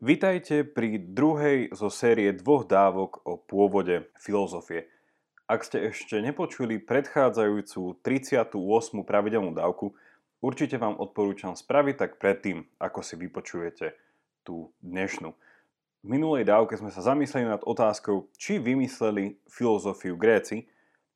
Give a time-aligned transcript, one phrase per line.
[0.00, 4.88] Vitajte pri druhej zo série dvoch dávok o pôvode filozofie.
[5.44, 8.48] Ak ste ešte nepočuli predchádzajúcu 38.
[9.04, 9.92] pravidelnú dávku,
[10.40, 13.92] určite vám odporúčam spraviť tak predtým, ako si vypočujete
[14.40, 15.36] tú dnešnú.
[16.00, 20.64] V minulej dávke sme sa zamysleli nad otázkou, či vymysleli filozofiu Gréci,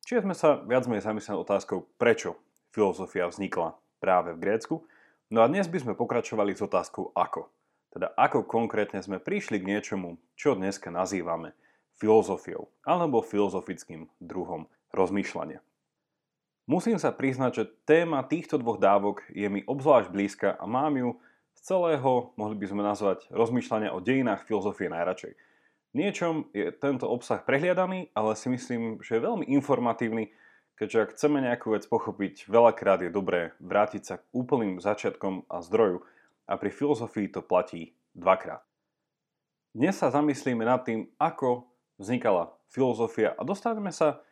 [0.05, 2.37] či sme sa viac menej zamysleli nad otázkou, prečo
[2.69, 4.85] filozofia vznikla práve v Grécku.
[5.33, 7.54] No a dnes by sme pokračovali s otázkou ako.
[7.95, 11.55] Teda ako konkrétne sme prišli k niečomu, čo dneska nazývame
[11.95, 15.63] filozofiou alebo filozofickým druhom rozmýšľania.
[16.67, 21.09] Musím sa priznať, že téma týchto dvoch dávok je mi obzvlášť blízka a mám ju
[21.55, 25.39] z celého, mohli by sme nazvať, rozmýšľania o dejinách filozofie najradšej.
[25.95, 30.35] Niečom je tento obsah prehliadaný, ale si myslím, že je veľmi informatívny,
[30.75, 35.63] keďže ak chceme nejakú vec pochopiť, veľakrát je dobré vrátiť sa k úplným začiatkom a
[35.63, 36.03] zdroju,
[36.45, 38.61] a pri filozofii to platí dvakrát.
[39.75, 41.67] Dnes sa zamyslíme nad tým, ako
[41.99, 44.23] vznikala filozofia a dostaneme sa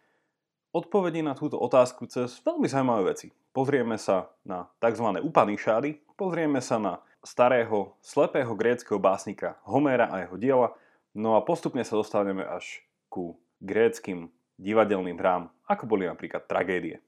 [0.72, 3.30] odpovedi na túto otázku cez veľmi zaujímavé veci.
[3.54, 5.06] Pozrieme sa na tzv.
[5.22, 10.70] Upanishady, pozrieme sa na starého, slepého gréckého básnika Homéra a jeho diela,
[11.14, 17.00] no a postupne sa dostaneme až ku gréckým divadelným hrám, ako boli napríklad tragédie.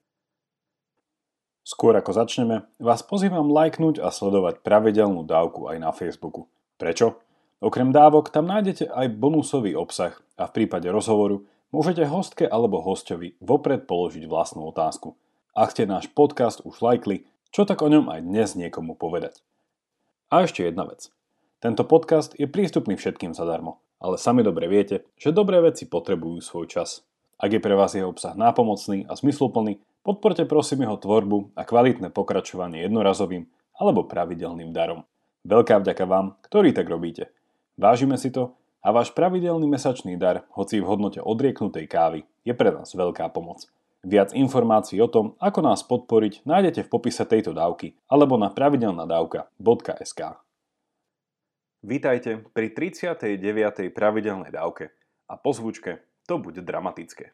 [1.66, 6.45] Skôr ako začneme, vás pozývam lajknúť a sledovať pravidelnú dávku aj na Facebooku.
[6.77, 7.17] Prečo?
[7.58, 11.41] Okrem dávok tam nájdete aj bonusový obsah a v prípade rozhovoru
[11.73, 15.17] môžete hostke alebo hostovi vopred položiť vlastnú otázku.
[15.58, 19.41] Ak ste náš podcast už lajkli, čo tak o ňom aj dnes niekomu povedať.
[20.30, 21.09] A ešte jedna vec.
[21.66, 26.69] Tento podcast je prístupný všetkým zadarmo, ale sami dobre viete, že dobré veci potrebujú svoj
[26.69, 27.02] čas.
[27.41, 32.14] Ak je pre vás jeho obsah nápomocný a zmysluplný, Podporte prosím jeho tvorbu a kvalitné
[32.14, 35.02] pokračovanie jednorazovým alebo pravidelným darom.
[35.42, 37.34] Veľká vďaka vám, ktorí tak robíte.
[37.73, 38.53] Vážime si to
[38.86, 43.66] a váš pravidelný mesačný dar, hoci v hodnote odrieknutej kávy, je pre nás veľká pomoc.
[44.06, 50.22] Viac informácií o tom, ako nás podporiť, nájdete v popise tejto dávky alebo na pravidelnadavka.sk.
[51.82, 53.89] Vítajte pri 39.
[53.89, 54.93] pravidelnej dávke
[55.26, 57.33] a po zvučke to bude dramatické.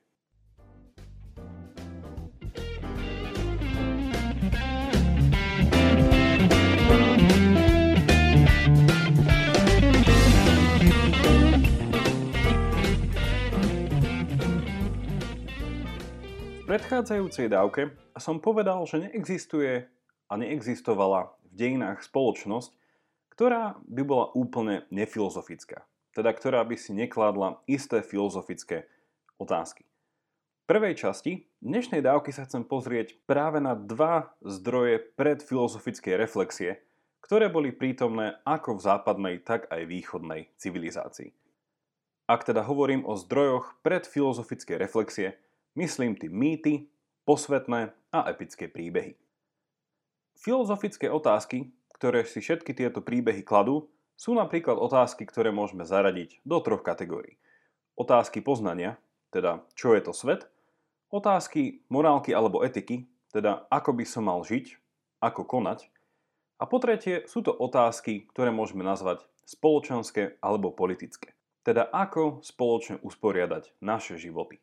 [16.72, 19.92] Predchádzajúcej dávke som povedal, že neexistuje
[20.32, 22.72] a neexistovala v dejinách spoločnosť,
[23.36, 25.84] ktorá by bola úplne nefilozofická.
[26.16, 28.88] Teda ktorá by si nekladla isté filozofické
[29.36, 29.84] otázky.
[29.84, 36.80] V prvej časti dnešnej dávky sa chcem pozrieť práve na dva zdroje predfilozofickej reflexie,
[37.20, 41.36] ktoré boli prítomné ako v západnej, tak aj východnej civilizácii.
[42.32, 45.36] Ak teda hovorím o zdrojoch predfilozofickej reflexie,
[45.72, 46.74] Myslím tým mýty,
[47.24, 49.16] posvetné a epické príbehy.
[50.36, 53.88] Filozofické otázky, ktoré si všetky tieto príbehy kladú,
[54.20, 57.40] sú napríklad otázky, ktoré môžeme zaradiť do troch kategórií.
[57.96, 59.00] Otázky poznania,
[59.32, 60.52] teda čo je to svet,
[61.08, 64.76] otázky morálky alebo etiky, teda ako by som mal žiť,
[65.24, 65.88] ako konať,
[66.62, 71.34] a po tretie sú to otázky, ktoré môžeme nazvať spoločenské alebo politické,
[71.66, 74.62] teda ako spoločne usporiadať naše životy.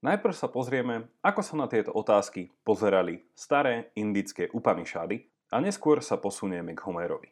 [0.00, 6.16] Najprv sa pozrieme, ako sa na tieto otázky pozerali staré indické Upanishady a neskôr sa
[6.16, 7.28] posunieme k Homérovi.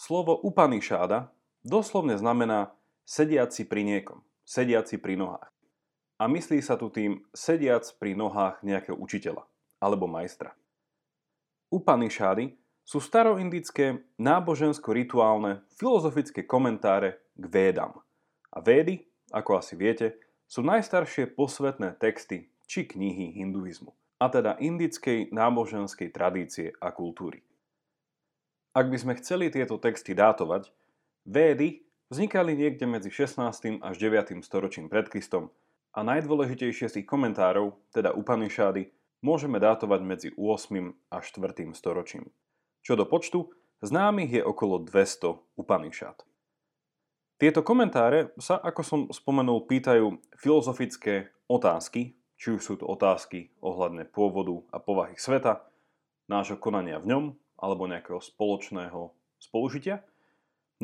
[0.00, 1.28] Slovo Upanishada
[1.60, 2.72] doslovne znamená
[3.04, 5.52] sediaci pri niekom, sediaci pri nohách.
[6.16, 9.44] A myslí sa tu tým sediac pri nohách nejakého učiteľa
[9.76, 10.56] alebo majstra.
[11.68, 18.00] Upanishady sú staroindické nábožensko-rituálne filozofické komentáre k védam.
[18.56, 25.30] A védy, ako asi viete, sú najstaršie posvetné texty či knihy hinduizmu, a teda indickej
[25.30, 27.46] náboženskej tradície a kultúry.
[28.74, 30.74] Ak by sme chceli tieto texty dátovať,
[31.22, 33.78] védy vznikali niekde medzi 16.
[33.78, 34.42] až 9.
[34.42, 35.54] storočím pred Kristom
[35.94, 38.90] a najdôležitejšie z ich komentárov, teda Upanishady,
[39.22, 41.14] môžeme dátovať medzi 8.
[41.14, 41.70] a 4.
[41.78, 42.26] storočím.
[42.82, 46.29] Čo do počtu, známych je okolo 200 Upanishad.
[47.40, 54.04] Tieto komentáre sa, ako som spomenul, pýtajú filozofické otázky, či už sú to otázky ohľadne
[54.04, 55.64] pôvodu a povahy sveta,
[56.28, 57.24] nášho konania v ňom,
[57.56, 60.04] alebo nejakého spoločného spolužitia.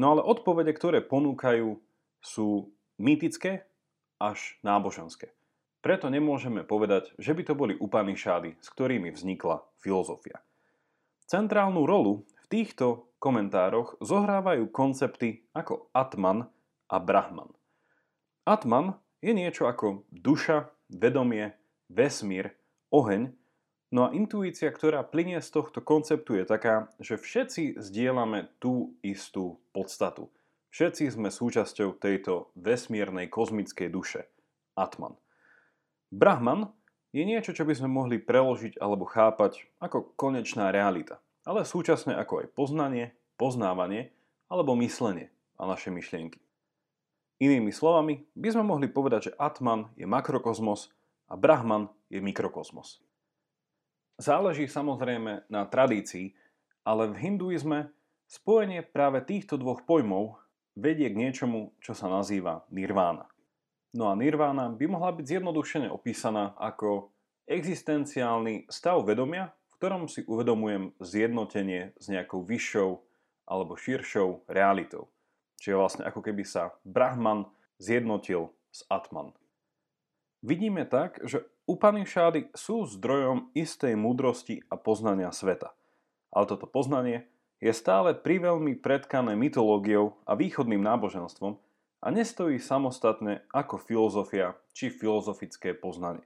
[0.00, 1.76] No ale odpovede, ktoré ponúkajú,
[2.24, 3.68] sú mýtické
[4.16, 5.36] až náboženské.
[5.84, 10.40] Preto nemôžeme povedať, že by to boli Upanishady, s ktorými vznikla filozofia.
[11.28, 16.46] Centrálnu rolu v týchto komentároch zohrávajú koncepty ako Atman
[16.86, 17.50] a Brahman.
[18.46, 21.58] Atman je niečo ako duša, vedomie,
[21.90, 22.54] vesmír,
[22.94, 23.34] oheň,
[23.90, 29.58] no a intuícia, ktorá plinie z tohto konceptu je taká, že všetci zdieľame tú istú
[29.74, 30.30] podstatu.
[30.70, 34.30] Všetci sme súčasťou tejto vesmírnej kozmickej duše.
[34.78, 35.18] Atman.
[36.14, 36.70] Brahman
[37.10, 42.42] je niečo, čo by sme mohli preložiť alebo chápať ako konečná realita, ale súčasne ako
[42.42, 44.10] aj poznanie, poznávanie
[44.50, 46.42] alebo myslenie a naše myšlienky.
[47.38, 50.90] Inými slovami by sme mohli povedať, že Atman je makrokozmos
[51.30, 52.98] a Brahman je mikrokozmos.
[54.16, 56.32] Záleží samozrejme na tradícii,
[56.82, 57.92] ale v hinduizme
[58.24, 60.40] spojenie práve týchto dvoch pojmov
[60.72, 63.28] vedie k niečomu, čo sa nazýva nirvána.
[63.96, 67.12] No a nirvána by mohla byť zjednodušene opísaná ako
[67.48, 73.00] existenciálny stav vedomia, ktorom si uvedomujem zjednotenie s nejakou vyššou
[73.46, 75.12] alebo širšou realitou.
[75.60, 77.48] Čiže vlastne ako keby sa Brahman
[77.80, 79.32] zjednotil s Atman.
[80.44, 85.74] Vidíme tak, že Upanishady sú zdrojom istej múdrosti a poznania sveta.
[86.30, 87.26] Ale toto poznanie
[87.58, 91.58] je stále priveľmi predkané mytológiou a východným náboženstvom
[92.04, 96.22] a nestojí samostatne ako filozofia či filozofické poznanie.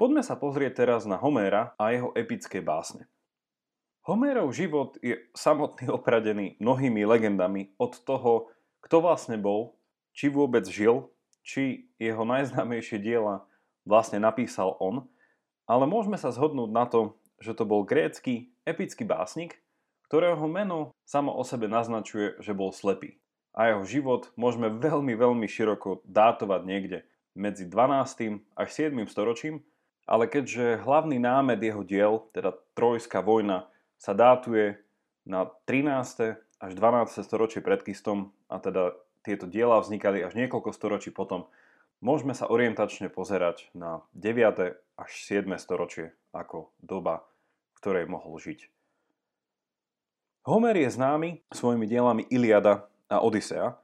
[0.00, 3.06] Poďme sa pozrieť teraz na Homéra a jeho epické básne.
[4.02, 8.50] Homérov život je samotný opradený mnohými legendami od toho,
[8.82, 9.78] kto vlastne bol,
[10.10, 11.06] či vôbec žil,
[11.46, 13.46] či jeho najznámejšie diela
[13.86, 15.06] vlastne napísal on,
[15.70, 19.62] ale môžeme sa zhodnúť na to, že to bol grécky epický básnik,
[20.10, 23.22] ktorého meno samo o sebe naznačuje, že bol slepý.
[23.52, 26.98] A jeho život môžeme veľmi, veľmi široko dátovať niekde
[27.36, 28.40] medzi 12.
[28.56, 28.92] až 7.
[29.08, 29.64] storočím,
[30.06, 33.70] ale keďže hlavný námed jeho diel, teda Trojská vojna,
[34.02, 34.82] sa dátuje
[35.22, 36.38] na 13.
[36.58, 37.22] až 12.
[37.22, 41.46] storočie pred Kristom a teda tieto diela vznikali až niekoľko storočí potom,
[42.02, 44.74] môžeme sa orientačne pozerať na 9.
[44.98, 45.46] až 7.
[45.62, 47.22] storočie ako doba,
[47.74, 48.66] v ktorej mohol žiť.
[50.42, 53.78] Homer je známy svojimi dielami Iliada a Odisea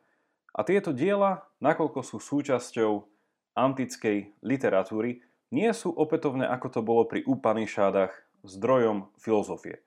[0.50, 3.06] a tieto diela, nakoľko sú súčasťou
[3.54, 8.12] antickej literatúry, nie sú opätovne ako to bolo pri Upanishadách
[8.44, 9.82] zdrojom filozofie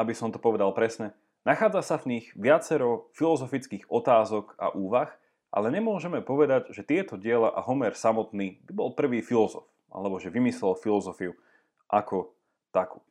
[0.00, 1.12] aby som to povedal presne,
[1.44, 5.12] nachádza sa v nich viacero filozofických otázok a úvah,
[5.52, 10.32] ale nemôžeme povedať, že tieto diela a Homer samotný by bol prvý filozof, alebo že
[10.32, 11.36] vymyslel filozofiu
[11.92, 12.32] ako
[12.72, 13.04] takú.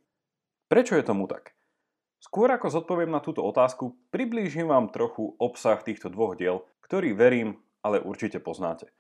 [0.66, 1.54] Prečo je tomu tak?
[2.20, 7.60] Skôr ako zodpoviem na túto otázku, priblížim vám trochu obsah týchto dvoch diel, ktorý verím,
[7.80, 8.92] ale určite poznáte.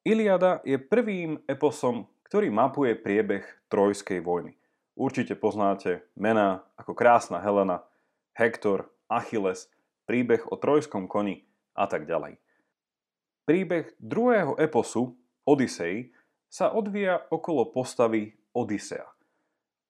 [0.00, 4.56] Iliada je prvým eposom, ktorý mapuje priebeh Trojskej vojny.
[4.96, 7.84] Určite poznáte mená ako Krásna Helena,
[8.32, 9.68] Hektor, Achilles,
[10.08, 11.44] príbeh o trojskom koni
[11.76, 12.40] a tak ďalej.
[13.44, 16.16] Príbeh druhého eposu, Odisei,
[16.48, 19.04] sa odvíja okolo postavy Odisea.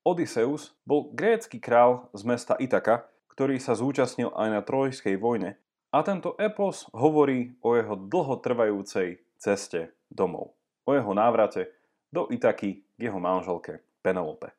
[0.02, 5.54] Odysseus bol grécky král z mesta Itaka, ktorý sa zúčastnil aj na trojskej vojne
[5.94, 10.52] a tento epos hovorí o jeho dlhotrvajúcej ceste domov,
[10.84, 11.70] o jeho návrate
[12.10, 14.50] do Itaky k jeho manželke Penelope.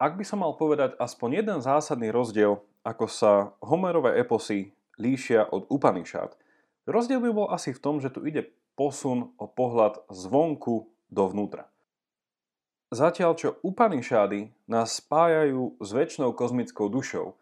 [0.00, 5.68] Ak by som mal povedať aspoň jeden zásadný rozdiel, ako sa Homerové eposy líšia od
[5.68, 6.32] Upanishad,
[6.88, 8.48] rozdiel by bol asi v tom, že tu ide
[8.80, 11.68] posun o pohľad zvonku dovnútra.
[12.90, 17.36] Zatiaľ čo Upanishady nás spájajú s väčšnou kozmickou dušou,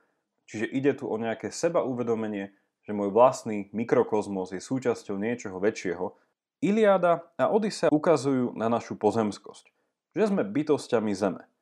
[0.44, 6.11] čiže ide tu o nejaké seba uvedomenie, že môj vlastný mikrokozmos je súčasťou niečoho väčšieho,
[6.58, 9.70] Iliáda a Odisea ukazujú na našu pozemskosť,
[10.14, 11.46] že sme bytostiami Zeme–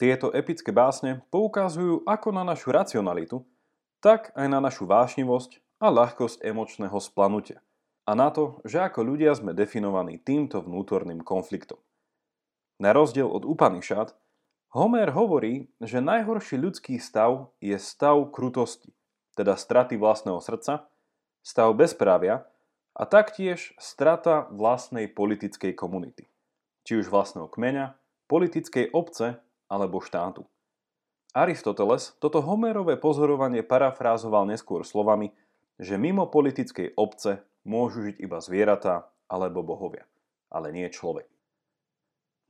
[0.00, 3.44] tieto epické básne poukazujú ako na našu racionalitu,
[4.00, 7.60] tak aj na našu vášnivosť a ľahkosť emočného splanutia.
[8.08, 11.76] A na to, že ako ľudia sme definovaní týmto vnútorným konfliktom.
[12.80, 14.16] Na rozdiel od Upanishad,
[14.72, 18.96] Homer hovorí, že najhorší ľudský stav je stav krutosti,
[19.36, 20.88] teda straty vlastného srdca,
[21.44, 22.48] stav bezprávia
[23.00, 26.28] a taktiež strata vlastnej politickej komunity,
[26.84, 27.96] či už vlastného kmeňa,
[28.28, 29.40] politickej obce
[29.72, 30.44] alebo štátu.
[31.32, 35.32] Aristoteles toto Homerové pozorovanie parafrázoval neskôr slovami,
[35.80, 40.04] že mimo politickej obce môžu žiť iba zvieratá alebo bohovia,
[40.52, 41.24] ale nie človek.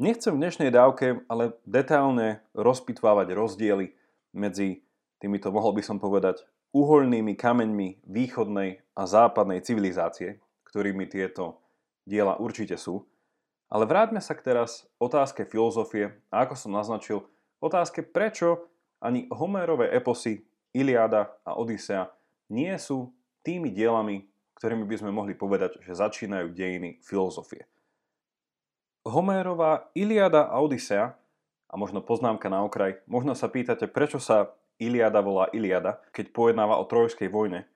[0.03, 3.95] Nechcem v dnešnej dávke ale detailne rozpitvávať rozdiely
[4.35, 4.83] medzi
[5.23, 11.59] týmito, mohol by som povedať, uholnými kameňmi východnej a západnej civilizácie, ktorými tieto
[12.07, 13.07] diela určite sú,
[13.71, 17.23] ale vráťme sa k teraz otázke filozofie a ako som naznačil,
[17.63, 18.67] otázke, prečo
[18.99, 20.43] ani Homérové eposy
[20.75, 22.11] Iliada a Odisea
[22.51, 23.15] nie sú
[23.47, 24.27] tými dielami,
[24.59, 27.65] ktorými by sme mohli povedať, že začínajú dejiny filozofie.
[29.07, 31.17] Homérova Iliada a Odisea,
[31.71, 34.51] a možno poznámka na okraj, možno sa pýtate, prečo sa
[34.81, 37.69] Iliada volá Iliada, keď pojednáva o Trojskej vojne.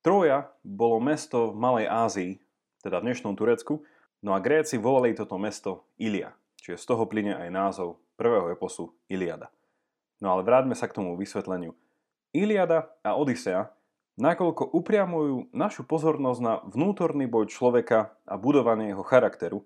[0.00, 2.32] Troja bolo mesto v Malej Ázii,
[2.80, 3.84] teda v dnešnom Turecku,
[4.24, 8.96] no a Gréci volali toto mesto Ilia, čiže z toho plyne aj názov prvého eposu
[9.04, 9.52] Iliada.
[10.24, 11.76] No ale vráťme sa k tomu vysvetleniu.
[12.32, 13.68] Iliada a Odisea
[14.16, 19.60] nakoľko upriamujú našu pozornosť na vnútorný boj človeka a budovanie jeho charakteru,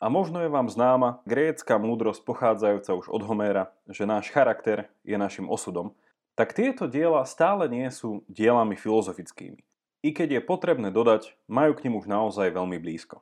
[0.00, 5.12] a možno je vám známa grécka múdrosť pochádzajúca už od Homéra, že náš charakter je
[5.20, 5.92] našim osudom,
[6.40, 9.60] tak tieto diela stále nie sú dielami filozofickými.
[10.00, 13.20] I keď je potrebné dodať, majú k nim už naozaj veľmi blízko.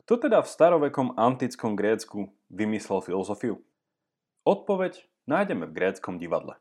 [0.00, 3.60] Kto teda v starovekom antickom Grécku vymyslel filozofiu?
[4.48, 6.56] Odpoveď nájdeme v gréckom divadle.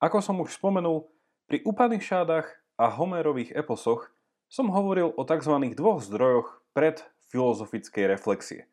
[0.00, 1.12] Ako som už spomenul,
[1.44, 2.48] pri Upanishádach
[2.80, 4.08] a Homérových eposoch
[4.48, 5.52] som hovoril o tzv.
[5.76, 8.72] dvoch zdrojoch pred filozofickej reflexie.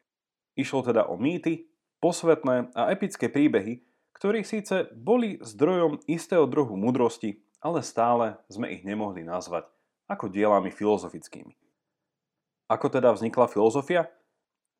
[0.55, 1.67] Išlo teda o mýty,
[1.99, 3.83] posvetné a epické príbehy,
[4.23, 9.67] ktorí síce boli zdrojom istého druhu múdrosti, ale stále sme ich nemohli nazvať
[10.07, 11.51] ako dielami filozofickými.
[12.71, 14.07] Ako teda vznikla filozofia?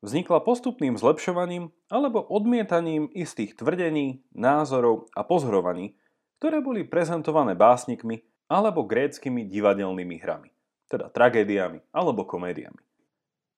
[0.00, 5.92] Vznikla postupným zlepšovaním alebo odmietaním istých tvrdení, názorov a pozorovaní,
[6.40, 10.48] ktoré boli prezentované básnikmi alebo gréckými divadelnými hrami,
[10.88, 12.80] teda tragédiami alebo komédiami.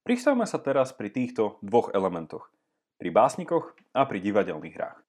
[0.02, 2.50] Pristavme sa teraz pri týchto dvoch elementoch.
[2.99, 5.06] Pri básnikoch a pri divadelných hrách.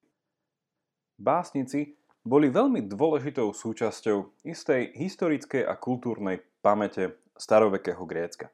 [1.18, 8.54] Básnici boli veľmi dôležitou súčasťou istej historickej a kultúrnej pamäte starovekého Grécka.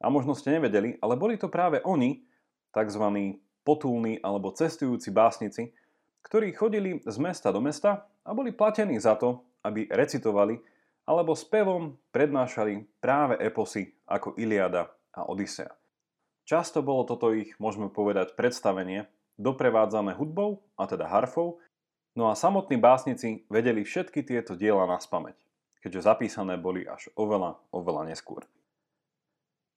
[0.00, 2.24] A možno ste nevedeli, ale boli to práve oni,
[2.72, 3.04] tzv.
[3.60, 5.76] potulní alebo cestujúci básnici,
[6.24, 10.56] ktorí chodili z mesta do mesta a boli platení za to, aby recitovali
[11.04, 15.74] alebo spevom prednášali práve eposy ako Iliada a Odisea.
[16.48, 21.60] Často bolo toto ich, môžeme povedať, predstavenie, doprevádzané hudbou, a teda harfou,
[22.16, 25.36] no a samotní básnici vedeli všetky tieto diela na spameť,
[25.82, 28.46] keďže zapísané boli až oveľa, oveľa neskôr.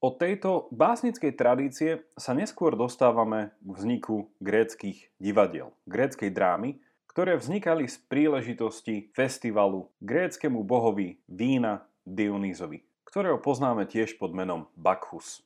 [0.03, 7.87] Od tejto básnickej tradície sa neskôr dostávame k vzniku gréckých divadiel, gréckej drámy, ktoré vznikali
[7.87, 15.45] z príležitosti festivalu gréckému bohovi vína Dionýzovi ktorého poznáme tiež pod menom Bacchus.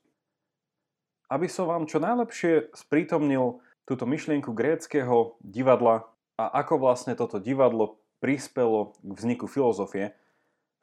[1.27, 7.97] Aby som vám čo najlepšie sprítomnil túto myšlienku gréckého divadla a ako vlastne toto divadlo
[8.21, 10.13] prispelo k vzniku filozofie,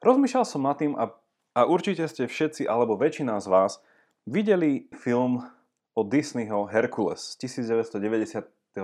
[0.03, 1.15] rozmýšľal som nad tým a,
[1.55, 3.79] a určite ste všetci alebo väčšina z vás
[4.27, 5.47] videli film
[5.95, 8.75] od Disneyho Hercules z 1997.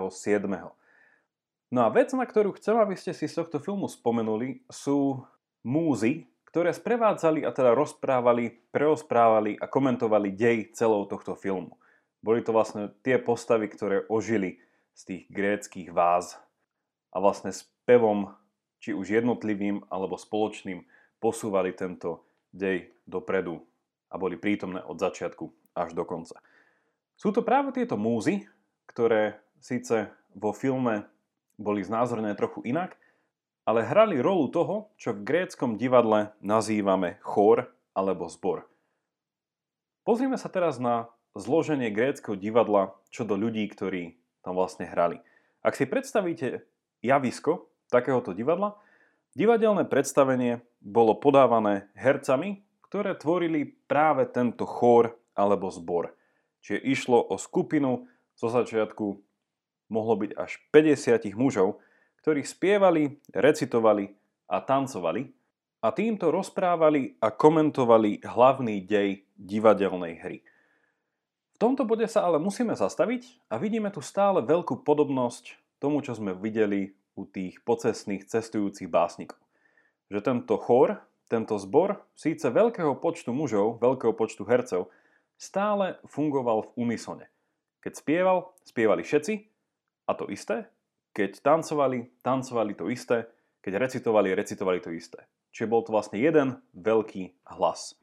[1.72, 5.24] No a vec, na ktorú chcem, aby ste si z tohto filmu spomenuli, sú
[5.63, 11.80] múzy, ktoré sprevádzali a teda rozprávali, preosprávali a komentovali dej celou tohto filmu.
[12.20, 14.60] Boli to vlastne tie postavy, ktoré ožili
[14.92, 16.36] z tých gréckých váz
[17.12, 18.32] a vlastne spevom,
[18.82, 20.88] či už jednotlivým alebo spoločným,
[21.22, 23.62] posúvali tento dej dopredu
[24.10, 26.41] a boli prítomné od začiatku až do konca.
[27.15, 28.50] Sú to práve tieto múzy,
[28.89, 31.06] ktoré síce vo filme
[31.62, 32.98] boli znázornené trochu inak,
[33.62, 38.65] ale hrali rolu toho, čo v gréckom divadle nazývame chór alebo zbor.
[40.01, 45.22] Pozrieme sa teraz na zloženie gréckého divadla čo do ľudí, ktorí tam vlastne hrali.
[45.62, 46.65] Ak si predstavíte
[47.03, 48.79] javisko takéhoto divadla,
[49.36, 56.15] divadelné predstavenie bolo podávané hercami, ktoré tvorili práve tento chór alebo zbor.
[56.62, 59.05] Čiže išlo o skupinu, zo začiatku
[59.91, 61.84] mohlo byť až 50 mužov,
[62.24, 64.13] ktorí spievali, recitovali
[64.48, 65.29] a tancovali
[65.81, 70.38] a týmto rozprávali a komentovali hlavný dej divadelnej hry.
[71.53, 76.14] V tomto bode sa ale musíme zastaviť a vidíme tu stále veľkú podobnosť tomu, čo
[76.14, 79.42] sme videli u tých pocestných cestujúcich básnikov.
[80.14, 84.94] Že tento chór, tento zbor, síce veľkého počtu mužov, veľkého počtu hercov,
[85.42, 87.26] stále fungoval v unisone.
[87.82, 89.34] Keď spieval, spievali všetci
[90.06, 90.70] a to isté,
[91.18, 93.26] keď tancovali, tancovali to isté,
[93.66, 95.26] keď recitovali, recitovali to isté.
[95.52, 97.98] Čiže bol to vlastne jeden veľký hlas.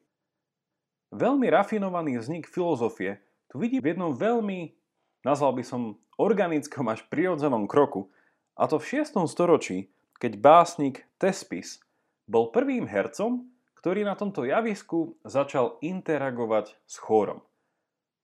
[1.14, 4.76] Veľmi rafinovaný vznik filozofie tu vidí v jednom veľmi,
[5.22, 5.82] nazval by som,
[6.18, 8.10] organickom až prirodzenom kroku,
[8.58, 9.22] a to v 6.
[9.30, 9.87] storočí,
[10.18, 11.78] keď básnik Tespis
[12.26, 13.46] bol prvým hercom,
[13.78, 17.46] ktorý na tomto javisku začal interagovať s chórom.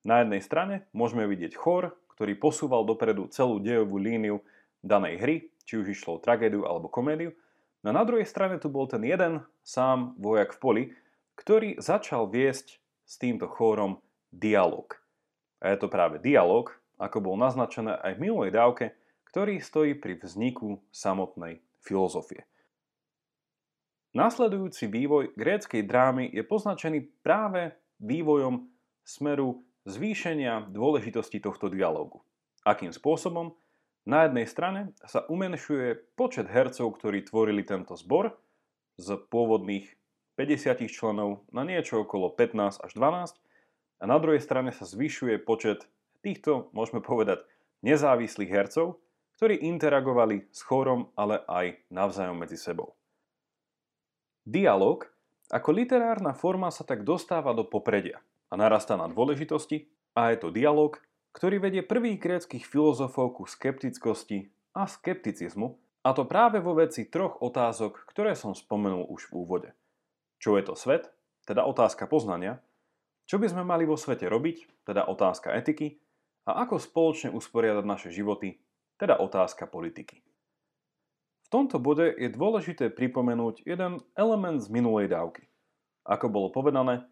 [0.03, 4.43] Na jednej strane môžeme vidieť chór, ktorý posúval dopredu celú dejovú líniu
[4.83, 7.33] danej hry, či už išlo o tragédiu alebo komédiu.
[7.81, 10.83] No na druhej strane tu bol ten jeden sám vojak v poli,
[11.39, 14.99] ktorý začal viesť s týmto chórom dialog.
[15.63, 18.95] A je to práve dialog, ako bol naznačené aj v minulej dávke,
[19.31, 22.47] ktorý stojí pri vzniku samotnej filozofie.
[24.15, 28.63] Následujúci vývoj gréckej drámy je poznačený práve vývojom
[29.03, 32.23] smeru zvýšenia dôležitosti tohto dialógu.
[32.63, 33.59] Akým spôsobom?
[34.05, 38.37] Na jednej strane sa umenšuje počet hercov, ktorí tvorili tento zbor
[38.95, 39.91] z pôvodných
[40.39, 43.35] 50 členov na niečo okolo 15 až 12
[43.99, 45.87] a na druhej strane sa zvyšuje počet
[46.25, 47.45] týchto, môžeme povedať,
[47.85, 48.97] nezávislých hercov,
[49.37, 52.97] ktorí interagovali s chórom, ale aj navzájom medzi sebou.
[54.41, 55.05] Dialóg
[55.53, 58.17] ako literárna forma sa tak dostáva do popredia
[58.49, 59.85] a narastá na dôležitosti
[60.17, 60.97] a je to dialog,
[61.37, 67.41] ktorý vedie prvých gréckých filozofov ku skeptickosti a skepticizmu, a to práve vo veci troch
[67.41, 69.69] otázok, ktoré som spomenul už v úvode.
[70.37, 71.09] Čo je to svet,
[71.49, 72.61] teda otázka poznania,
[73.25, 75.97] čo by sme mali vo svete robiť, teda otázka etiky,
[76.45, 78.61] a ako spoločne usporiadať naše životy,
[79.01, 80.21] teda otázka politiky.
[81.45, 85.45] V tomto bode je dôležité pripomenúť jeden element z minulej dávky.
[86.05, 87.05] Ako bolo povedané,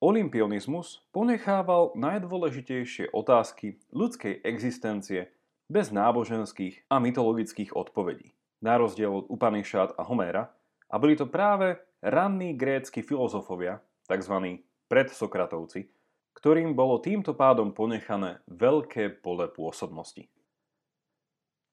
[0.00, 5.32] olimpionizmus ponechával najdôležitejšie otázky ľudskej existencie
[5.68, 8.32] bez náboženských a mytologických odpovedí,
[8.64, 10.52] na rozdiel od Upanishad a Homéra,
[10.88, 14.64] a boli to práve ranní grécky filozofovia, tzv.
[14.88, 15.92] predsokratovci,
[16.38, 20.30] ktorým bolo týmto pádom ponechané veľké pole pôsobnosti.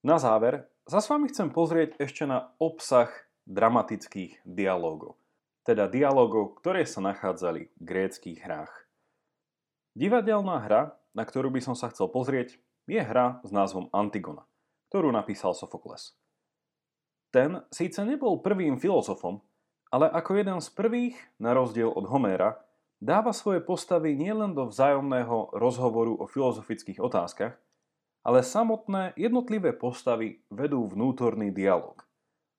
[0.01, 3.13] Na záver sa s vami chcem pozrieť ešte na obsah
[3.45, 5.21] dramatických dialógov,
[5.61, 8.73] teda dialógov, ktoré sa nachádzali v gréckých hrách.
[9.93, 12.57] Divadelná hra, na ktorú by som sa chcel pozrieť,
[12.89, 14.49] je hra s názvom Antigona,
[14.89, 16.17] ktorú napísal Sofokles.
[17.29, 19.45] Ten síce nebol prvým filozofom,
[19.93, 22.64] ale ako jeden z prvých, na rozdiel od Homéra,
[23.05, 27.53] dáva svoje postavy nielen do vzájomného rozhovoru o filozofických otázkach,
[28.25, 32.01] ale samotné jednotlivé postavy vedú vnútorný dialog,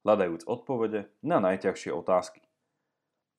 [0.06, 2.46] hľadajúc odpovede na najťažšie otázky.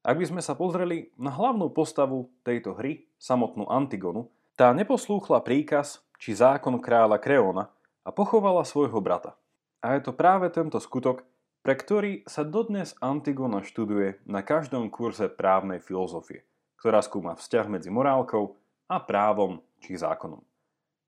[0.04, 4.28] Ak by sme sa pozreli na hlavnú postavu tejto hry, samotnú Antigonu,
[4.60, 7.72] tá neposlúchla príkaz či zákon kráľa Kreona
[8.04, 9.40] a pochovala svojho brata.
[9.80, 11.24] A je to práve tento skutok,
[11.64, 17.90] pre ktorý sa dodnes Antigona študuje na každom kurze právnej filozofie, ktorá skúma vzťah medzi
[17.90, 18.56] morálkou
[18.88, 20.40] a právom či zákonom.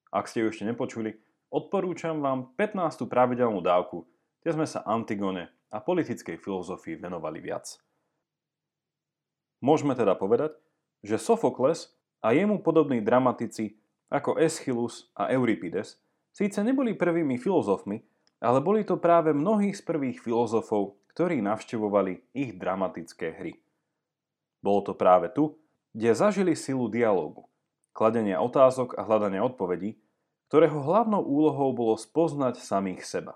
[0.10, 1.16] Ak ste ju ešte nepočuli,
[1.54, 3.06] odporúčam vám 15.
[3.06, 4.06] pravidelnú dávku,
[4.42, 7.78] kde sme sa Antigone a politickej filozofii venovali viac.
[9.62, 10.58] Môžeme teda povedať,
[11.06, 13.78] že Sofokles a jemu podobní dramatici
[14.10, 16.02] ako Eschylus a Euripides
[16.34, 18.02] síce neboli prvými filozofmi,
[18.42, 23.54] ale boli to práve mnohí z prvých filozofov, ktorí navštevovali ich dramatické hry.
[24.60, 25.56] Bolo to práve tu,
[25.96, 27.50] kde zažili silu dialógu
[28.00, 30.00] kladenia otázok a hľadania odpovedí,
[30.48, 33.36] ktorého hlavnou úlohou bolo spoznať samých seba.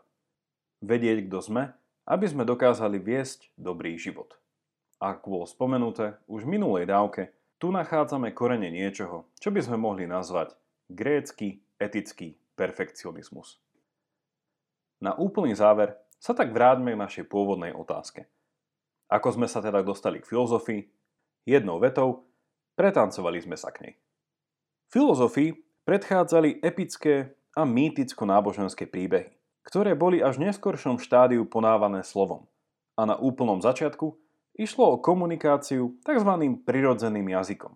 [0.79, 1.63] Vedieť, kto sme,
[2.07, 4.39] aby sme dokázali viesť dobrý život.
[5.03, 10.07] Ako bolo spomenuté už v minulej dávke, tu nachádzame korene niečoho, čo by sme mohli
[10.07, 10.55] nazvať
[10.87, 13.59] grécky etický perfekcionizmus.
[15.03, 18.31] Na úplný záver sa tak vráťme k našej pôvodnej otázke.
[19.11, 20.87] Ako sme sa teda dostali k filozofii?
[21.43, 22.31] Jednou vetou,
[22.79, 23.95] pretancovali sme sa k nej.
[24.87, 25.51] Filozofii
[25.83, 29.35] predchádzali epické a mýticko-náboženské príbehy,
[29.67, 32.47] ktoré boli až v neskoršom štádiu ponávané slovom.
[32.95, 34.15] A na úplnom začiatku
[34.55, 36.31] išlo o komunikáciu tzv.
[36.63, 37.73] prirodzeným jazykom.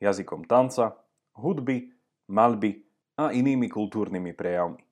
[0.00, 0.96] Jazykom tanca,
[1.36, 1.92] hudby,
[2.30, 2.82] malby
[3.18, 4.82] a inými kultúrnymi prejavmi.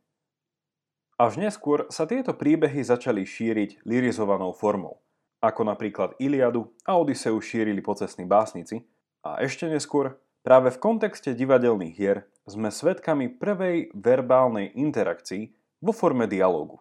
[1.20, 5.04] Až neskôr sa tieto príbehy začali šíriť lirizovanou formou,
[5.40, 8.84] ako napríklad Iliadu a Odiseu šírili pocestní básnici,
[9.20, 15.52] a ešte neskôr Práve v kontexte divadelných hier sme svedkami prvej verbálnej interakcii
[15.84, 16.80] vo forme dialógu,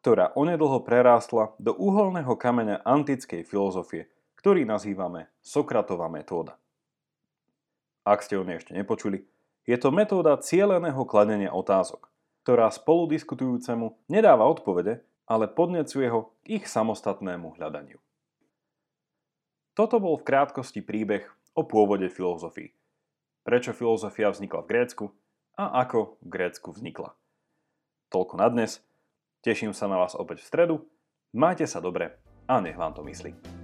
[0.00, 4.08] ktorá onedlho prerástla do uholného kameňa antickej filozofie,
[4.40, 6.56] ktorý nazývame Sokratová metóda.
[8.08, 9.28] Ak ste o nej ešte nepočuli,
[9.68, 12.08] je to metóda cieleného kladenia otázok,
[12.44, 18.00] ktorá spoludiskutujúcemu nedáva odpovede, ale podnecuje ho k ich samostatnému hľadaniu.
[19.74, 22.70] Toto bol v krátkosti príbeh o pôvode filozofii
[23.44, 25.04] prečo filozofia vznikla v Grécku
[25.54, 27.12] a ako v Grécku vznikla.
[28.10, 28.80] Toľko na dnes.
[29.44, 30.74] Teším sa na vás opäť v stredu.
[31.36, 32.16] Majte sa dobre
[32.48, 33.63] a nech vám to myslí.